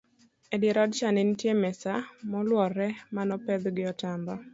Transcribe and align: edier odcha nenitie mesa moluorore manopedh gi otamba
edier 0.55 0.77
odcha 0.83 1.11
nenitie 1.17 1.53
mesa 1.63 1.93
moluorore 2.31 2.89
manopedh 3.15 3.65
gi 3.75 3.83
otamba 3.93 4.33